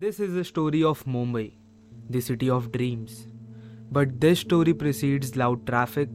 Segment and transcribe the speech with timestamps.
[0.00, 1.52] This is the story of Mumbai,
[2.08, 3.26] the city of dreams.
[3.92, 6.08] But this story precedes loud traffic,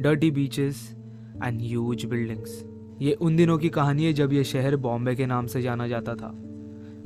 [0.00, 0.94] dirty beaches
[1.40, 2.52] and huge buildings.
[3.00, 6.14] ये उन दिनों की कहानी है जब ये शहर बॉम्बे के नाम से जाना जाता
[6.14, 6.30] था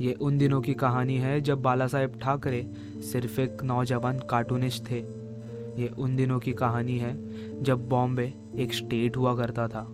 [0.01, 2.63] ये उन दिनों की कहानी है जब बाला साहेब ठाकरे
[3.11, 4.99] सिर्फ़ एक नौजवान कार्टूनिस्ट थे
[5.81, 7.15] ये उन दिनों की कहानी है
[7.63, 9.87] जब बॉम्बे एक स्टेट हुआ करता था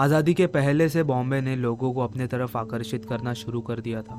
[0.00, 4.00] आज़ादी के पहले से बॉम्बे ने लोगों को अपने तरफ़ आकर्षित करना शुरू कर दिया
[4.02, 4.14] था।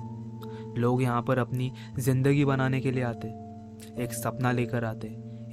[0.77, 3.27] लोग यहाँ पर अपनी ज़िंदगी बनाने के लिए आते,
[4.03, 5.07] एक सपना लेकर आते,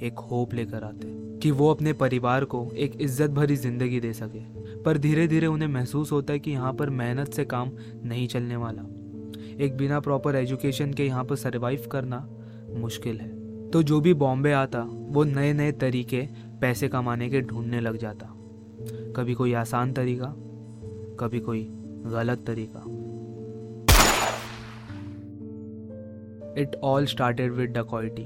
[0.05, 1.07] एक होप लेकर आते
[1.39, 4.43] कि वो अपने परिवार को एक इज़्ज़त भरी ज़िंदगी दे सके।
[4.83, 7.71] पर धीरे धीरे उन्हें महसूस होता है कि यहाँ पर मेहनत से काम
[8.03, 8.81] नहीं चलने वाला।
[9.63, 12.27] एक बिना प्रॉपर एजुकेशन के यहाँ पर सर्वाइव करना
[12.77, 16.27] मुश्किल है। तो जो भी बॉम्बे आता, वो नए नए तरीके
[16.61, 18.35] पैसे कमाने के ढूँढने लग जाता।
[19.15, 20.33] कभी कोई आसान तरीका,
[21.19, 21.67] कभी कोई
[22.05, 22.83] गलत तरीका।
[26.61, 28.25] It all started with dacoity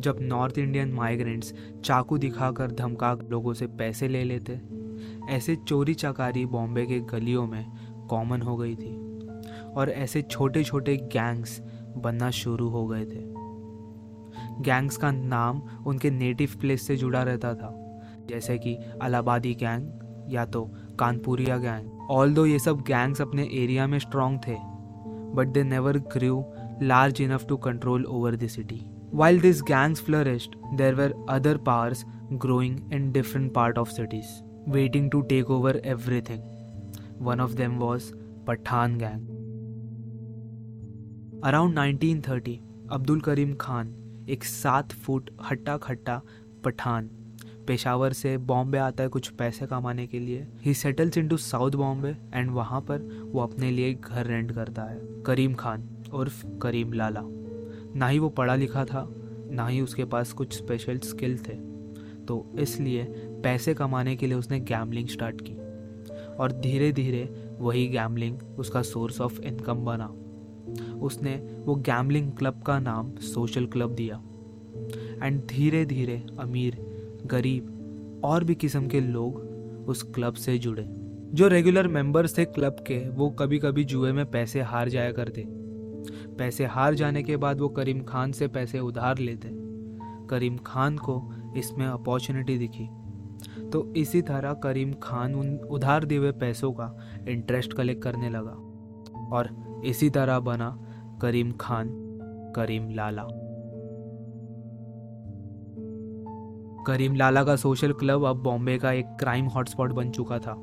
[0.00, 4.60] जब नॉर्थ इंडियन माइग्रेंट्स चाकू दिखाकर धमका लोगों से पैसे ले लेते,
[5.30, 7.66] ऐसे चोरी चकारी बॉम्बे के गलियों में
[8.10, 8.94] कॉमन हो गई थी
[9.76, 11.60] और ऐसे छोटे छोटे गैंग्स
[11.96, 13.24] बनना शुरू हो गए थे।
[14.62, 17.85] गैंग्स का नाम उनके नेटिव प्लेस से जुड़ा रहता था।
[18.30, 20.64] जैसे कि अलाहाबादी गैंग या तो
[20.98, 24.56] कानपुरिया गैंग। ऑल दो ये सब गैंग्स अपने एरिया में स्ट्रांग थे
[25.34, 26.44] but they never grew
[26.82, 28.80] large enough to control over the city
[29.14, 35.10] while this gangs flourished there were other powers growing in different part of cities waiting
[35.10, 36.42] to take over everything
[37.20, 38.12] one of them was
[38.46, 39.34] Pathan gang
[41.44, 42.56] around 1930
[42.90, 43.94] Abdul Karim Khan
[44.28, 46.20] एक सात foot हट्टा खट्टा
[46.64, 47.10] पठान
[47.68, 52.16] पेशावर से बॉम्बे आता है कुछ पैसे कमाने के लिए। He settles into south Bombay
[52.34, 57.22] and वहाँ पर वो अपने लिए घर रेंट करता है, करीम खान उर्फ़ करीम लाला।
[57.94, 59.14] ना ही वो पढ़ा लिखा था,
[59.50, 61.54] ना ही उसके पास कुछ स्पेशल स्किल थे।
[62.26, 65.52] तो इसलिए पैसे कमाने के लिए उसने गैमलिंग स्टार्ट की।
[66.36, 70.14] और धीरे धीरे वही गैमलिंग उसका सोर्स ऑफ़ इनकम बना।
[70.98, 71.34] उसने
[71.66, 74.22] वो गैमलिंग क्लब का नाम सोशल क्लब दिया।
[75.26, 76.85] एंड धीरे धीरे अमीर
[77.26, 77.76] गरीब
[78.24, 79.36] और भी किस्म के लोग
[79.88, 80.84] उस क्लब से जुड़े।
[81.34, 85.46] जो रेगुलर मेंबर्स थे क्लब के, वो कभी कभी जुए में पैसे हार जाया करते।
[86.38, 89.48] पैसे हार जाने के बाद वो करीम खान से पैसे उधार लेते।
[90.30, 92.88] करीम खान को इसमें अपॉर्चुनिटी दिखी।
[93.68, 96.98] तो इसी तरह करीम खान उन उधार दिए हुए पैसों का
[97.28, 98.62] इंटरेस्ट कलेक्ट करने लगा।
[99.26, 100.82] और इसी तरह बना
[101.22, 101.88] करीम खान,
[102.56, 103.26] करीम लाला।
[106.86, 110.54] करीम लाला का सोशल क्लब अब बॉम्बे का एक क्राइम हॉटस्पॉट बन चुका था।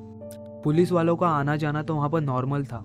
[0.63, 2.81] पुलिस वालों का आना जाना तो वहाँ पर नॉर्मल था।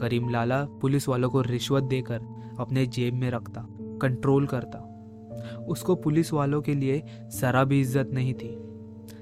[0.00, 2.20] करीम लाला पुलिस वालों को रिश्वत देकर
[2.60, 3.64] अपने जेब में रखता
[4.02, 4.78] कंट्रोल करता।
[5.68, 7.02] उसको पुलिस वालों के लिए
[7.40, 8.54] जरा भी इज़्ज़त नहीं थी,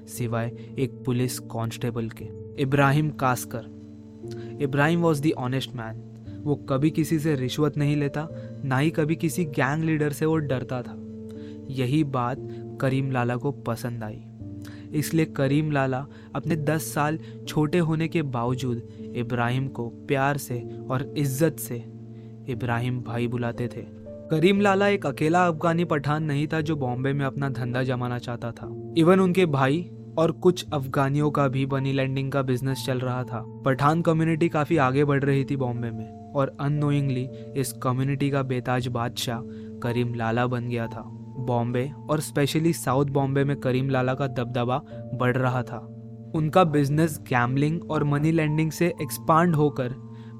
[0.07, 2.29] सिवाय एक पुलिस कांस्टेबल के,
[2.61, 4.57] Ibrahim Kaskar.
[4.61, 6.03] Ibrahim was the honest man
[6.43, 8.27] वो कभी किसी से रिश्वत नहीं लेता,
[8.65, 11.03] ना ही कभी किसी गैंग लीडर से वो डरता था।
[11.69, 12.37] यही बात
[12.81, 14.23] करीम लाला को पसंद आई।
[14.93, 16.05] इसलिए करीम लाला
[16.35, 21.83] अपने 10 साल छोटे होने के बावजूद इब्राहिम को प्यार से और इज़्ज़त से
[22.49, 23.85] इब्राहिम भाई बुलाते थे।
[24.31, 28.51] करीम लाला एक अकेला अफगानी पठान नहीं था जो बॉम्बे में अपना धंधा जमाना चाहता
[28.51, 33.23] था। इवन उनके भाई और कुछ अफगानियों का भी बनी लैंडिंग का बिज़नेस चल रहा
[33.23, 38.41] था। पठान कम्युनिटी काफ़ी आगे बढ़ रही थी बॉम्बे में और अनोइंगली इस कम्युनिटी का
[38.43, 39.41] बेताज बादशाह
[39.79, 41.03] करीम लाला बन गया था।
[41.39, 44.81] बॉम्बे और स्पेशली साउथ बॉम्बे में करीम लाला का दबदबा
[45.13, 45.77] बढ़ रहा था।
[46.35, 49.95] उनका बिज़नेस गैमलिंग और मनी लैंडिंग से एक्सपांड होकर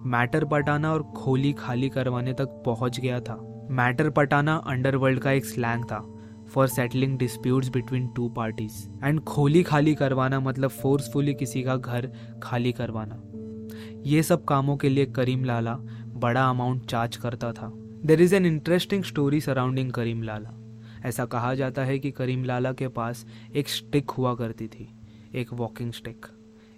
[0.06, 3.40] मैटर पटाना और खोली खाली करवाने तक पहुँच गया था।
[3.72, 6.00] मैटर पटाना अंडरवर्ल्ड का एक स्लैंग था
[6.50, 12.12] for settling disputes between two parties and खोली खाली करवाना मतलब फोर्सफुली किसी का घर
[12.44, 13.22] खाली करवाना।
[14.06, 15.76] ये सब कामों के लिए करीम लाला
[16.14, 17.72] बड़ा अमाउंट चार्ज करता था।
[18.06, 20.67] There is an interesting story surrounding Karim Lala.
[21.08, 23.26] ऐसा कहा जाता है कि करीम लाला के पास
[23.56, 24.90] एक स्टिक हुआ करती थी,
[25.36, 26.26] एक वॉकिंग स्टिक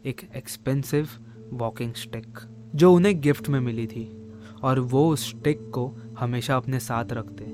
[0.05, 1.07] एक एक्सपेंसिव
[1.53, 2.39] वॉकिंग स्टिक
[2.75, 4.15] जो उन्हें गिफ्ट में मिली थी।
[4.63, 7.45] और वो उस स्टिक को हमेशा अपने साथ रखते,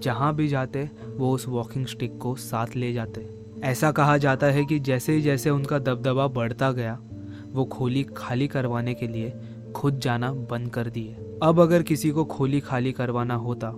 [0.00, 4.64] जहाँ भी जाते, वो उस वॉकिंग स्टिक को साथ ले जाते। ऐसा कहा जाता है
[4.64, 7.00] कि जैसे ही जैसे उनका दबदबा बढ़ता गया,
[7.48, 9.32] वो खोली खाली करवाने के लिए
[9.74, 13.68] खुद जाना बंद कर दिए। अब अगर किसी को खोली खाली करवाना होता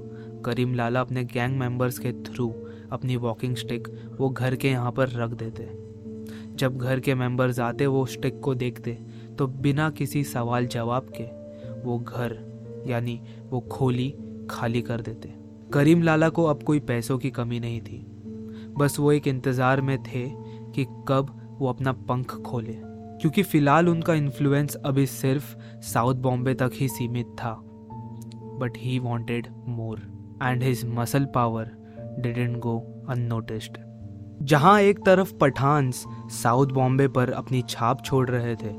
[0.45, 2.49] करीम लाला अपने गैंग मेंबर्स के थ्रू
[2.93, 3.89] अपनी वॉकिंग स्टिक
[4.19, 5.69] वो घर के यहाँ पर रख देते।
[6.57, 8.93] जब घर के मेंबर्स आते वो स्टिक को देखते
[9.39, 11.25] तो बिना किसी सवाल जवाब के
[11.83, 12.37] वो घर,
[12.87, 13.21] यानी
[13.51, 14.15] वो खोली
[14.51, 15.33] खाली कर देते।
[15.73, 18.05] करीम लाला को अब कोई पैसों की कमी नहीं थी।
[18.79, 20.29] बस वो एक इंतज़ार में थे
[20.75, 22.79] कि कब वो अपना पंख खोले,
[23.21, 25.55] क्योंकि फ़िलहाल उनका इन्फ्लुएंस अभी सिर्फ़
[25.85, 27.55] साउथ बॉम्बे तक ही सीमित था।
[28.59, 30.01] But he wanted more
[30.43, 31.71] and his muscle power
[32.21, 32.79] didn't go
[33.09, 33.77] unnoticed
[34.43, 38.73] जहाँ एक तरफ़ पठान्स साउथ बॉम्बे पर अपनी छाप छोड़ रहे थे,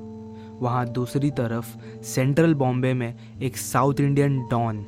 [0.60, 4.86] वहाँ दूसरी तरफ़ सेंट्रल बॉम्बे में एक साउथ इंडियन डॉन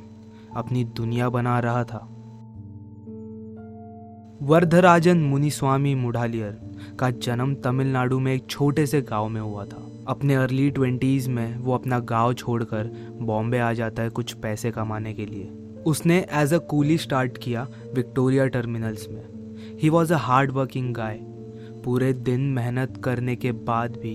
[0.56, 1.98] अपनी दुनिया बना रहा था।
[4.42, 6.60] वर्धराजन मुनिस्वामी मुढ़ालियर
[7.00, 11.56] का जन्म तमिलनाडु में एक छोटे से गाँव में हुआ था। अपने अर्ली ट्वेंटीज में
[11.56, 15.50] वो अपना गाँव छोड़कर बॉम्बे आ जाता है कुछ पैसे कमाने के लिए।
[15.90, 21.18] उसने एज अ कूली स्टार्ट किया विक्टोरिया टर्मिनल्स में। He was a hard working guy
[21.84, 24.14] पूरे दिन मेहनत करने के बाद भी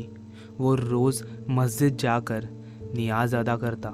[0.59, 2.47] वो रोज़ मस्जिद जाकर
[2.95, 3.91] नियाज अदा करता।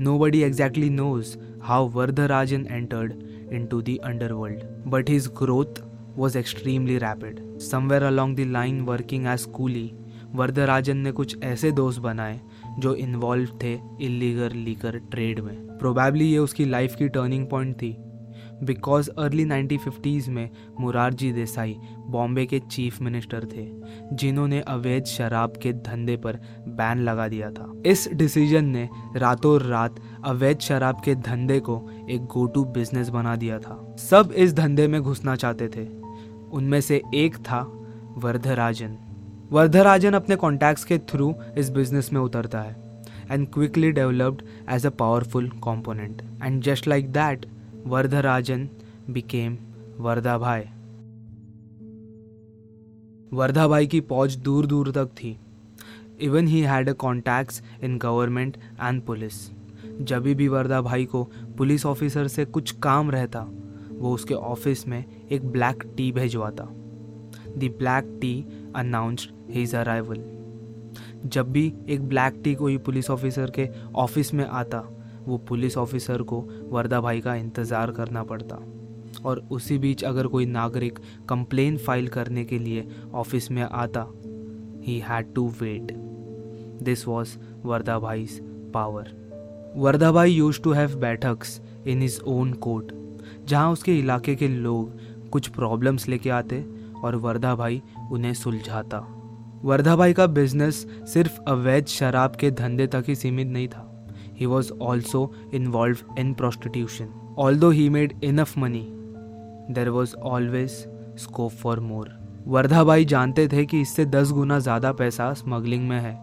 [0.18, 1.88] Nobody exactly knows how
[2.30, 3.12] Varadarajan entered
[3.66, 3.96] into the
[4.32, 5.82] underworld but his growth
[6.16, 9.90] was extremely rapid somewhere along the line working as coolie
[10.58, 12.40] Varadarajan ने कुछ ऐसे दोस्त बनाए
[12.78, 17.96] जो इन्वॉल्व थे इलीगल लीकर ट्रेड में। प्रोबेबली ये उसकी लाइफ की टर्निंग पॉइंट थी।
[18.62, 21.76] बिकॉज़ अर्ली 1950s में मुरारजी देसाई
[22.06, 23.70] बॉम्बे के चीफ मिनिस्टर थे,
[24.16, 26.36] जिन्होंने अवैध शराब के धंधे पर
[26.68, 32.24] बैन लगा दिया था। इस डिसीज़न ने रातों रात अवैध शराब के धंधे को एक
[32.24, 35.88] गो टू बिज़नेस बना दिया था। सब इस धंधे में घुसना चाहते थे।
[36.52, 38.96] उनमें से एक था वर्धराजन
[39.52, 42.76] वर्धराजन अपने कॉन्टैक्ट्स के थ्रू इस बिज़नेस में उतरता है
[43.30, 47.44] and quickly developed as a powerful component and just like that
[47.86, 48.68] Varadarajan
[49.10, 49.58] became
[49.98, 50.64] Varda Bhai.
[53.32, 55.36] Varda Bhai की पहुँच दूर दूर तक थी.
[56.20, 59.48] Even he had a contacts in government and police
[60.00, 61.24] जब भी वर्धा भाई को
[61.58, 63.46] पुलिस ऑफिसर से कुछ काम रहता,
[63.90, 66.68] वो उसके ऑफ़िस में एक black tea भेजवाता.
[67.48, 68.34] The black tea
[68.76, 70.24] announced his arrival
[71.24, 74.78] जब भी एक ब्लैक टी कोई पुलिस ऑफिसर के ऑफ़िस में आता,
[75.26, 76.40] वो पुलिस ऑफिसर को
[76.70, 78.58] वर्दा भाई का इंतज़ार करना पड़ता।
[79.24, 84.06] और उसी बीच अगर कोई नागरिक कंप्लेन फ़ाइल करने के लिए ऑफ़िस में आता
[84.84, 85.92] he had to wait
[86.82, 88.40] this was Varda Bhai's
[88.74, 89.10] power
[89.76, 92.92] Varda Bhai use to have baithaks in his own court
[93.48, 96.64] जहाँ उसके इलाके के लोग कुछ प्रॉब्लम्स लेके आते
[97.04, 97.82] और वर्धा भाई
[98.12, 99.21] उन्हें सुलझाता।
[99.64, 103.88] वर्धा भाई का बिज़नेस सिर्फ़ अवैध शराब के धंधे तक ही सीमित नहीं था
[104.34, 105.20] he was also
[105.52, 107.12] involved in prostitution.
[107.36, 108.92] Although he made enough money,
[109.70, 110.86] there was always
[111.16, 112.08] scope for more.
[112.48, 116.14] Wardha Bhai जानते थे कि इससे दस गुना ज़्यादा पैसा स्मगलिंग में है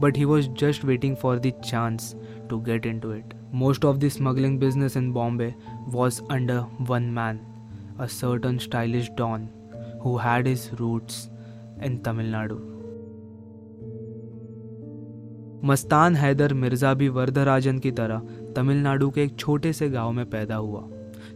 [0.00, 2.14] but he was just waiting for the chance
[2.50, 5.52] to get into it most of the smuggling business in Bombay
[5.88, 7.40] was under one man
[8.00, 9.48] a certain stylish don
[10.04, 11.26] who had his roots
[11.84, 12.81] in Nadu.
[15.64, 18.22] Mastan Haidar Mirza भी वर्धराजन की तरह
[18.56, 20.88] तमिलनाडु के एक छोटे से गाँव में पैदा हुआ।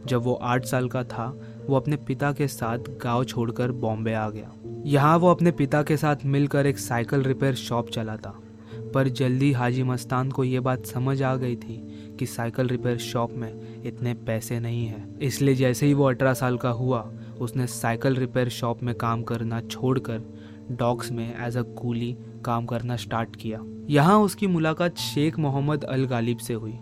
[0.07, 4.31] जब वो आठ साल का था, वो अपने पिता के साथ गाँव छोड़कर बॉम्बे आ
[4.31, 4.53] गया।
[4.87, 8.35] यहाँ वो अपने पिता के साथ मिलकर एक साइकिल रिपेयर शॉप चलाता।
[8.95, 11.77] पर जल्दी हाजी मस्तान को ये बात समझ आ गई थी
[12.19, 16.57] कि साइकिल रिपेयर शॉप में इतने पैसे नहीं है। इसलिए जैसे ही वो अठारह साल
[16.57, 20.23] का हुआ, उसने साइकिल रिपेयर शॉप में काम करना छोड़कर
[20.71, 26.05] डॉक्स में एज अ कूली काम करना स्टार्ट किया। यहाँ उसकी मुलाकात शेख मोहम्मद अल
[26.05, 26.79] गालिब से हुई।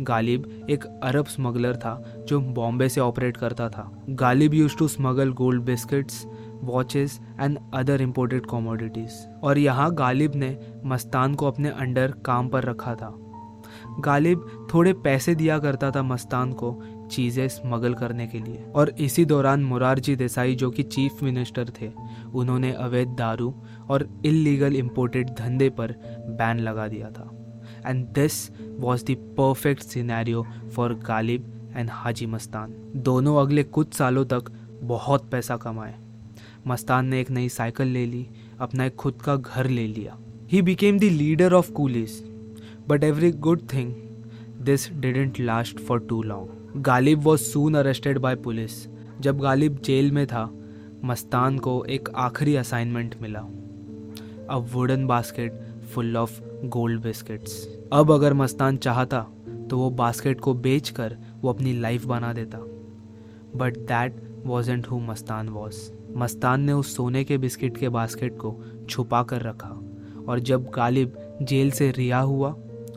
[0.00, 5.32] गालिब एक अरब स्मगलर था, जो बॉम्बे से ऑपरेट करता था। Ghalib use to smuggle
[5.32, 6.24] gold biscuits
[6.62, 12.64] watches and other imported commodities और यहाँ गालिब ने मस्तान को अपने अंडर काम पर
[12.64, 13.14] रखा था।
[14.00, 16.70] गालिब थोड़े पैसे दिया करता था मस्तान को
[17.14, 21.90] चीज़ें स्मगल करने के लिए। और इसी दौरान मुरारजी देसाई, जो कि चीफ मिनिस्टर थे,
[22.34, 23.54] उन्होंने अवैध दारू
[23.90, 25.94] और इलीगल इम्पोर्टेड धंधे पर
[26.38, 27.30] बैन लगा दिया था।
[27.86, 34.24] And this was the perfect scenario for Ghalib and Haji Mastan दोनों अगले कुछ सालों
[34.24, 34.50] तक
[34.82, 35.94] बहुत पैसा कमाए।
[36.66, 38.26] मस्तान ने एक नई साइकिल ले ली,
[38.60, 40.18] अपना एक खुद का घर ले लिया।
[40.48, 42.22] He became the leader of coolies
[42.88, 43.92] but every good thing
[44.64, 48.72] this didn't last for too long Ghalib was soon arrested by police
[49.20, 50.50] जब गालिब जेल में था,
[51.04, 53.40] मस्तान को एक आखिरी असाइनमेंट मिला।
[54.50, 55.60] A wooden basket
[55.92, 59.20] full of gold biscuits अब अगर मस्तान चाहता
[59.70, 62.58] तो वो बास्केट को बेच कर वो अपनी लाइफ बना देता।
[63.56, 65.76] But that wasn't who Mastan was
[66.16, 69.80] Mastan ने उस सोने के बिस्किट के बास्केट को छुपा कर रखा।
[70.28, 72.54] और जब गालिब जेल से रिहा हुआ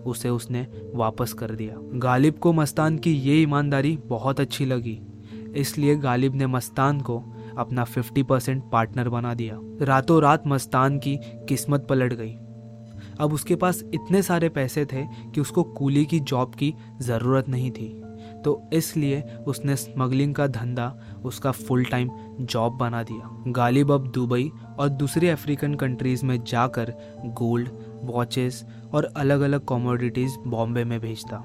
[0.07, 4.99] उसे उसने वापस कर दिया। गालिब को मस्तान की ये ईमानदारी बहुत अच्छी लगी,
[5.55, 7.23] इसलिए गालिब ने मस्तान को
[7.57, 11.17] अपना 50 परसेंट पार्टनर बना दिया। रातों रात मस्तान की
[11.49, 12.35] किस्मत पलट गई।
[13.19, 17.71] अब उसके पास इतने सारे पैसे थे कि उसको कूली की जॉब की ज़रूरत नहीं
[17.71, 17.87] थी
[18.45, 20.93] तो इसलिए उसने स्मगलिंग का धंधा,
[21.25, 22.09] उसका फुल टाइम
[22.41, 24.49] जॉब बना दिया। गालिब अब दुबई
[24.79, 26.93] और दूसरी अफ्रीकन कंट्रीज़ में जाकर
[27.37, 27.69] गोल्ड
[28.03, 31.43] वॉचेस और अलग अलग कॉमोडिटीज़ बॉम्बे में भेजता।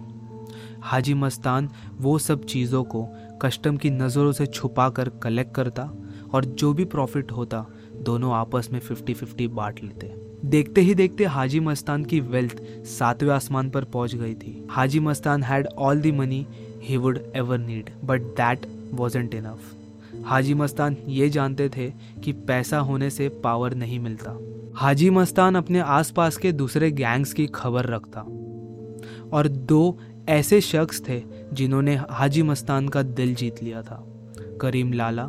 [0.81, 1.69] हाजी मस्तान,
[2.01, 3.07] वो सब चीज़ों को
[3.43, 5.91] कस्टम की नज़रों से छुपा कर कलेक्ट करता
[6.35, 11.25] और जो भी प्रॉफिट होता, दोनों आपस में फिफ्टी फिफ्टी बांट लेते। देखते ही देखते
[11.25, 16.07] हाजी मस्तान की वेल्थ सातवें आसमान पर पहुँच गई थी। Haji Mastan had all the
[16.07, 16.47] money
[16.83, 19.75] he would ever need but that wasn't enough
[20.25, 21.91] Haji Mastan ये जानते थे
[22.25, 24.39] कि पैसा होने से पावर नहीं मिलता।
[24.77, 28.21] हाजी मस्तान अपने आसपास के दूसरे गैंग्स की खबर रखता।
[29.33, 34.05] और दो ऐसे शख्स थे जिन्होंने हाजी मस्तान का दिल जीत लिया था,
[34.61, 35.29] करीम लाला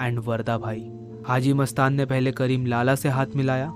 [0.00, 0.90] एंड वर्दा भाई।
[1.26, 3.70] हाजी मस्तान ने पहले करीम लाला से हाथ मिलाया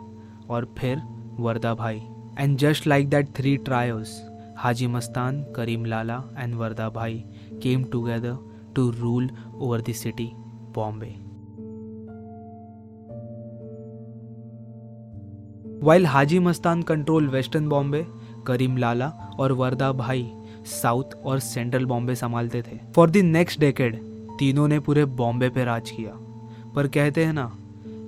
[0.50, 1.02] और फिर
[1.40, 2.02] Varda Bhai.
[2.38, 4.20] And just like that three trials
[4.58, 7.24] Haji Mastan, Karim Lala and Varda Bhai
[7.62, 8.36] came together
[8.76, 10.30] to rule over the city
[10.74, 11.14] Bombay.
[15.84, 18.06] While Haji Mastan control western Bombay
[18.46, 20.30] Karim Lala और वर्दा भाई
[20.66, 23.96] south और central Bombay संभालते थे। For the next decade
[24.38, 26.12] तीनों ने पूरे बॉम्बे पे राज किया।
[26.74, 27.50] पर कहते हैं ना,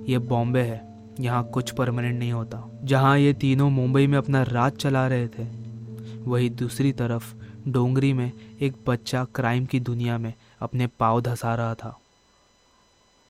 [0.07, 0.81] ये बॉम्बे है,
[1.19, 5.45] यहाँ कुछ परमानेंट नहीं होता। जहाँ ये तीनों मुंबई में अपना राज चला रहे थे,
[6.23, 7.33] वही दूसरी तरफ़
[7.67, 8.31] डोंगरी में
[8.61, 11.97] एक बच्चा क्राइम की दुनिया में अपने पाव धसा रहा था।